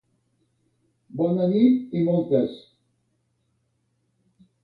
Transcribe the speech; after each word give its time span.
Bona 1.19 1.45
nit 1.51 1.93
i 1.99 2.01
moltes! 2.09 2.57